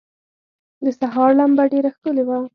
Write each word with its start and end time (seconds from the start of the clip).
د 0.83 0.85
سهار 0.99 1.29
لمبه 1.39 1.63
ډېره 1.73 1.89
ښکلي 1.95 2.23
وه. 2.27 2.37